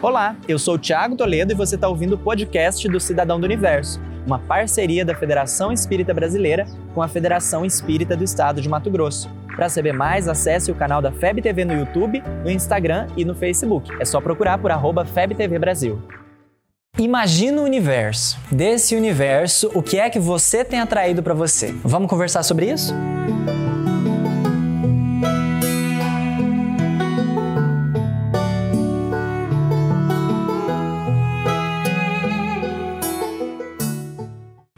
Olá, 0.00 0.36
eu 0.46 0.60
sou 0.60 0.74
o 0.76 0.78
Thiago 0.78 1.16
Toledo 1.16 1.52
e 1.52 1.56
você 1.56 1.74
está 1.74 1.88
ouvindo 1.88 2.12
o 2.12 2.18
podcast 2.18 2.88
do 2.88 3.00
Cidadão 3.00 3.40
do 3.40 3.44
Universo, 3.44 4.00
uma 4.24 4.38
parceria 4.38 5.04
da 5.04 5.12
Federação 5.12 5.72
Espírita 5.72 6.14
Brasileira 6.14 6.66
com 6.94 7.02
a 7.02 7.08
Federação 7.08 7.64
Espírita 7.64 8.16
do 8.16 8.22
Estado 8.22 8.60
de 8.60 8.68
Mato 8.68 8.92
Grosso. 8.92 9.28
Para 9.56 9.68
saber 9.68 9.92
mais, 9.92 10.28
acesse 10.28 10.70
o 10.70 10.74
canal 10.76 11.02
da 11.02 11.10
FEB 11.10 11.42
TV 11.42 11.64
no 11.64 11.72
YouTube, 11.72 12.22
no 12.44 12.50
Instagram 12.50 13.08
e 13.16 13.24
no 13.24 13.34
Facebook. 13.34 13.90
É 13.98 14.04
só 14.04 14.20
procurar 14.20 14.58
por 14.58 14.70
arroba 14.70 15.04
FebTV 15.04 15.58
Brasil. 15.58 16.00
Imagina 16.96 17.60
o 17.60 17.64
universo. 17.64 18.38
Desse 18.52 18.94
universo, 18.94 19.68
o 19.74 19.82
que 19.82 19.98
é 19.98 20.08
que 20.08 20.20
você 20.20 20.64
tem 20.64 20.78
atraído 20.78 21.24
para 21.24 21.34
você? 21.34 21.74
Vamos 21.82 22.08
conversar 22.08 22.44
sobre 22.44 22.70
isso? 22.70 22.94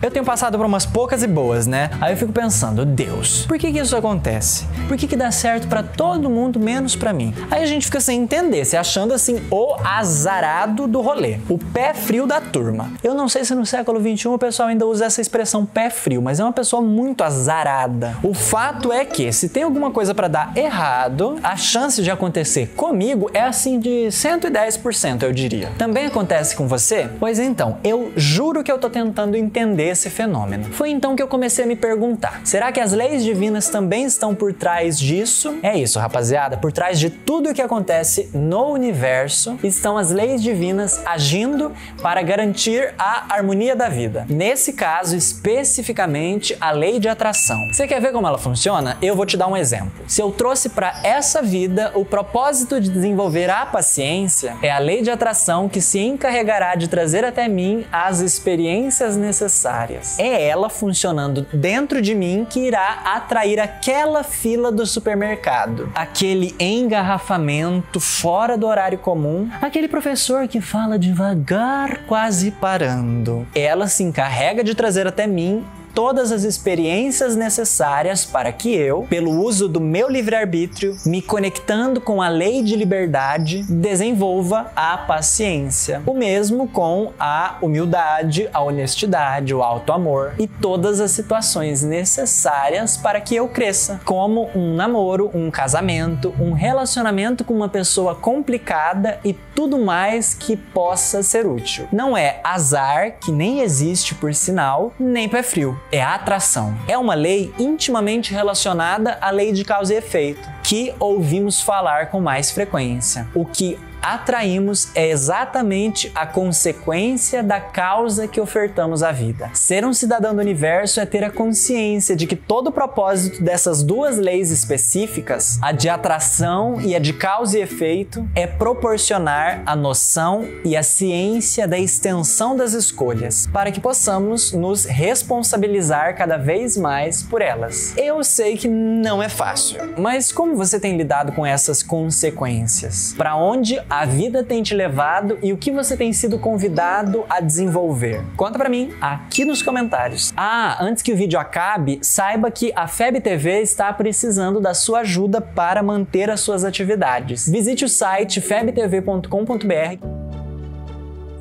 Eu 0.03 0.11
tenho 0.11 0.25
passado 0.25 0.57
por 0.57 0.65
umas 0.65 0.87
poucas 0.87 1.23
e 1.23 1.27
boas, 1.27 1.67
né? 1.67 1.91
Aí 2.01 2.15
eu 2.15 2.17
fico 2.17 2.33
pensando, 2.33 2.87
Deus, 2.87 3.45
por 3.47 3.59
que, 3.59 3.71
que 3.71 3.79
isso 3.79 3.95
acontece? 3.95 4.65
Por 4.89 4.97
que, 4.97 5.07
que 5.07 5.15
dá 5.15 5.31
certo 5.31 5.69
para 5.69 5.83
todo 5.83 6.31
mundo, 6.31 6.59
menos 6.59 6.97
para 6.97 7.13
mim? 7.13 7.35
Aí 7.51 7.63
a 7.63 7.67
gente 7.67 7.85
fica 7.85 8.01
sem 8.01 8.23
entender, 8.23 8.65
se 8.65 8.79
achando 8.79 9.13
assim 9.13 9.43
o 9.51 9.77
azarado 9.85 10.87
do 10.87 11.03
rolê, 11.03 11.39
o 11.51 11.59
pé 11.59 11.93
frio 11.93 12.27
da 12.27 12.41
turma. 12.41 12.91
Eu 13.05 13.13
não 13.13 13.29
sei 13.29 13.45
se 13.45 13.55
no 13.55 13.67
século 13.67 14.01
XXI 14.01 14.29
o 14.29 14.39
pessoal 14.39 14.71
ainda 14.71 14.87
usa 14.87 15.05
essa 15.05 15.21
expressão 15.21 15.67
pé 15.67 15.91
frio, 15.91 16.23
mas 16.23 16.41
é 16.41 16.45
uma 16.45 16.53
pessoa 16.53 16.81
muito 16.81 17.23
azarada. 17.23 18.17
O 18.23 18.33
fato 18.33 18.91
é 18.91 19.05
que, 19.05 19.31
se 19.35 19.51
tem 19.51 19.65
alguma 19.65 19.91
coisa 19.91 20.15
para 20.15 20.29
dar 20.29 20.57
errado, 20.57 21.39
a 21.43 21.59
chance 21.59 22.03
de 22.03 22.11
acontecer 22.11 22.69
comigo 22.75 23.31
é 23.35 23.43
assim 23.43 23.79
de 23.79 24.07
110%, 24.09 25.25
eu 25.25 25.33
diria. 25.33 25.71
Também 25.77 26.07
acontece 26.07 26.57
com 26.57 26.67
você? 26.67 27.11
Pois 27.21 27.39
então, 27.39 27.77
eu 27.85 28.13
juro 28.17 28.65
que 28.65 28.73
eu 28.73 28.79
tô 28.79 28.89
tentando 28.89 29.37
entender 29.37 29.90
esse 29.91 30.09
fenômeno. 30.09 30.65
Foi 30.73 30.91
então 30.91 31.15
que 31.15 31.23
eu 31.23 31.29
comecei 31.29 31.65
a 31.65 31.69
me 31.69 31.77
perguntar: 31.77 32.41
será 32.45 32.73
que 32.73 32.81
as 32.81 32.93
leis 32.93 33.25
divinas 33.25 33.69
também 33.69 34.05
estão 34.05 34.35
por 34.35 34.53
trás 34.53 34.99
disso? 34.99 35.59
É 35.63 35.77
isso, 35.77 35.99
rapaziada, 35.99 36.57
por 36.57 36.73
trás 36.73 36.99
de 36.99 37.11
tudo 37.11 37.51
o 37.51 37.55
que 37.55 37.63
acontece 37.63 38.31
no 38.33 38.73
universo 38.73 39.59
estão 39.63 39.99
as 39.99 40.11
leis 40.11 40.43
divinas 40.43 41.01
agindo 41.07 41.73
para 42.03 42.23
garantir 42.23 42.95
a 42.99 43.35
harmonia 43.35 43.75
da 43.75 43.89
vida. 43.89 44.27
Nesse 44.29 44.73
caso, 44.73 45.17
especificamente, 45.17 46.57
a 46.61 46.71
lei 46.71 46.99
de 46.99 47.09
atração. 47.09 47.59
Você 47.73 47.87
quer 47.87 48.01
ver 48.01 48.13
como 48.13 48.27
ela 48.27 48.39
funciona? 48.39 48.97
Eu 49.03 49.17
vou 49.17 49.27
te 49.27 49.37
dar 49.37 49.47
um 49.47 49.57
exemplo. 49.57 49.93
Se 50.07 50.23
eu 50.23 50.31
trouxe 50.31 50.71
para 50.71 51.01
essa 51.03 51.43
vida 51.43 51.93
o 51.95 52.05
propósito 52.05 52.81
de 52.81 52.91
desenvolver 52.91 53.51
a 53.51 53.67
paciência, 53.67 54.57
é 54.63 54.71
a 54.71 54.79
lei 54.79 55.03
de 55.03 55.11
atração 55.11 55.69
que 55.69 55.81
se 55.81 55.99
encarregará 55.99 56.75
de 56.75 56.89
trazer 56.89 57.25
até 57.25 57.49
mim 57.49 57.85
as 57.93 58.21
experiências 58.21 59.17
necessárias 59.17 59.80
é 60.19 60.49
ela 60.49 60.69
funcionando 60.69 61.47
dentro 61.53 62.03
de 62.03 62.15
mim 62.15 62.47
que 62.49 62.61
irá 62.61 63.01
atrair 63.05 63.59
aquela 63.59 64.23
fila 64.23 64.71
do 64.71 64.85
supermercado, 64.85 65.91
aquele 65.95 66.55
engarrafamento 66.59 68.01
fora 68.01 68.59
do 68.59 68.67
horário 68.67 68.99
comum, 68.99 69.49
aquele 69.63 69.89
professor 69.89 70.47
que 70.49 70.61
fala 70.61 70.99
devagar, 70.99 72.05
quase 72.07 72.51
parando. 72.51 73.47
Ela 73.55 73.87
se 73.87 74.03
encarrega 74.03 74.63
de 74.63 74.75
trazer 74.75 75.07
até 75.07 75.27
mim 75.27 75.65
todas 75.95 76.33
as 76.33 76.45
experiências 76.45 77.37
necessárias 77.37 78.25
para 78.25 78.53
que 78.53 78.75
eu, 78.75 79.07
pelo 79.09 79.31
uso 79.31 79.69
do 79.69 79.81
meu 79.81 80.09
livre-arbítrio, 80.09 80.97
me 81.05 81.23
conectando 81.23 82.01
com 82.01 82.23
a 82.23 82.29
lei 82.29 82.63
de 82.63 82.77
liberdade, 82.77 83.63
desenvolva 83.65 84.71
a 84.75 84.97
paciência. 84.99 86.03
O 86.07 86.15
mesmo 86.15 86.69
com 86.69 87.13
a 87.19 87.57
humildade, 87.63 88.49
a 88.53 88.61
honestidade, 88.61 89.55
o 89.55 89.63
alto-amor 89.63 90.35
e 90.39 90.47
todas 90.47 91.01
as 91.01 91.11
situações 91.11 91.83
necessárias 91.83 92.97
para 92.97 93.21
que 93.21 93.35
eu 93.35 93.49
cresça, 93.49 94.01
como 94.05 94.51
um 94.55 94.75
namoro, 94.75 95.31
um 95.35 95.51
casamento, 95.51 96.35
um 96.39 96.53
relacionamento 96.53 97.45
com 97.45 97.55
uma 97.55 97.69
pessoa 97.69 98.15
complicada 98.15 99.19
e 99.25 99.33
tudo 99.33 99.79
mais 99.79 100.35
que 100.35 100.57
possa 100.57 101.23
ser 101.23 101.47
útil. 101.47 101.89
Não 101.93 102.17
é 102.17 102.41
azar, 102.45 103.19
que 103.21 103.33
nem 103.33 103.61
existe 103.61 104.15
por 104.15 104.35
sinal, 104.35 104.93
nem 104.99 105.29
pé 105.29 105.43
frio 105.43 105.80
é 105.93 106.03
a 106.03 106.15
atração. 106.15 106.77
É 106.87 106.97
uma 106.97 107.15
lei 107.15 107.53
intimamente 107.59 108.33
relacionada 108.33 109.19
à 109.21 109.31
lei 109.31 109.53
de 109.53 109.65
causa 109.65 109.95
e 109.95 109.97
efeito, 109.97 110.49
que 110.71 110.95
ouvimos 111.01 111.61
falar 111.61 112.11
com 112.11 112.21
mais 112.21 112.53
frequência. 112.53 113.27
O 113.35 113.45
que 113.45 113.77
atraímos 114.03 114.89
é 114.95 115.11
exatamente 115.11 116.11
a 116.15 116.27
consequência 116.27 117.43
da 117.43 117.61
causa 117.61 118.27
que 118.27 118.41
ofertamos 118.41 119.03
à 119.03 119.13
vida. 119.13 119.51
Ser 119.53 119.85
um 119.85 119.93
cidadão 119.93 120.35
do 120.35 120.41
universo 120.41 121.01
é 121.01 121.07
ter 121.07 121.23
a 121.23 121.31
consciência 121.31 122.17
de 122.17 122.27
que 122.27 122.37
todo 122.37 122.69
o 122.69 122.73
propósito 122.73 123.43
dessas 123.43 123.83
duas 123.83 124.17
leis 124.17 124.51
específicas, 124.51 125.59
a 125.61 125.73
de 125.73 125.89
atração 125.89 126.81
e 126.81 126.95
a 126.95 126.99
de 126.99 127.13
causa 127.13 127.59
e 127.59 127.63
efeito, 127.63 128.27
é 128.35 128.47
proporcionar 128.47 129.63
a 129.67 129.77
noção 129.77 130.47
e 130.65 130.77
a 130.77 130.83
ciência 130.83 131.69
da 131.69 131.79
extensão 131.79 132.57
das 132.57 132.73
escolhas, 132.73 133.47
para 133.53 133.71
que 133.71 133.81
possamos 133.81 134.53
nos 134.53 134.85
responsabilizar 134.85 136.17
cada 136.17 136.37
vez 136.37 136.77
mais 136.77 137.23
por 137.23 137.43
elas. 137.43 137.93
Eu 137.97 138.23
sei 138.25 138.57
que 138.57 138.69
não 138.69 139.23
é 139.23 139.29
fácil, 139.29 139.95
mas 139.99 140.33
como 140.33 140.57
você 140.61 140.79
tem 140.79 140.95
lidado 140.95 141.33
com 141.33 141.47
essas 141.47 141.83
consequências? 141.83 143.15
Para 143.17 143.35
onde 143.35 143.81
a 143.89 144.05
vida 144.05 144.45
tem 144.45 144.63
te 144.63 144.75
levado 144.75 145.39
e 145.43 145.55
o 145.55 145.57
que 145.57 145.73
você 145.73 145.97
tem 145.97 146.13
sido 146.13 146.39
convidado 146.39 147.25
a 147.31 147.41
desenvolver? 147.41 148.23
Conta 148.37 148.59
para 148.59 148.69
mim 148.69 148.93
aqui 149.01 149.43
nos 149.43 149.63
comentários. 149.63 150.35
Ah, 150.37 150.77
antes 150.79 151.03
que 151.03 151.15
o 151.15 151.17
vídeo 151.17 151.41
acabe, 151.41 151.99
saiba 152.03 152.51
que 152.51 152.75
a 152.77 152.87
FEB 152.87 153.23
TV 153.23 153.63
está 153.63 153.91
precisando 153.91 154.61
da 154.61 154.75
sua 154.75 155.01
ajuda 155.01 155.41
para 155.41 155.83
manter 155.83 156.29
as 156.29 156.41
suas 156.41 156.63
atividades. 156.63 157.49
Visite 157.49 157.87
o 157.87 157.89
site 157.89 158.39
febtv.com.br. 158.43 160.05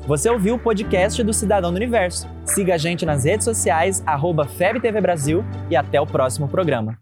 Você 0.06 0.30
ouviu 0.30 0.54
o 0.54 0.58
podcast 0.58 1.22
do 1.22 1.34
Cidadão 1.34 1.70
do 1.70 1.76
Universo. 1.76 2.26
Siga 2.46 2.76
a 2.76 2.78
gente 2.78 3.04
nas 3.04 3.24
redes 3.24 3.44
sociais, 3.44 4.02
arroba 4.06 4.46
FebTV 4.46 4.98
Brasil 4.98 5.44
e 5.68 5.76
até 5.76 6.00
o 6.00 6.06
próximo 6.06 6.48
programa. 6.48 7.00